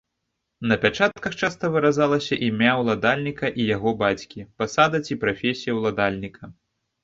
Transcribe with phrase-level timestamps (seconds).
[0.69, 6.55] На пячатках часта выразалася імя ўладальніка і яго бацькі, пасада ці прафесія ўладальніка.